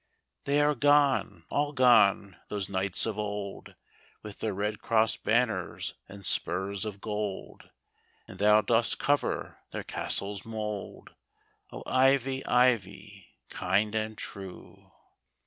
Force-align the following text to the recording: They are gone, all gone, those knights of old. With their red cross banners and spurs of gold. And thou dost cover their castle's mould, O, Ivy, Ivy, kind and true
They 0.45 0.61
are 0.61 0.73
gone, 0.73 1.45
all 1.51 1.73
gone, 1.73 2.37
those 2.49 2.69
knights 2.69 3.05
of 3.05 3.19
old. 3.19 3.75
With 4.23 4.39
their 4.39 4.51
red 4.51 4.79
cross 4.81 5.15
banners 5.15 5.93
and 6.09 6.25
spurs 6.25 6.85
of 6.85 6.99
gold. 6.99 7.69
And 8.27 8.39
thou 8.39 8.61
dost 8.61 8.97
cover 8.97 9.59
their 9.69 9.83
castle's 9.83 10.43
mould, 10.43 11.13
O, 11.71 11.83
Ivy, 11.85 12.43
Ivy, 12.47 13.27
kind 13.49 13.93
and 13.93 14.17
true 14.17 14.91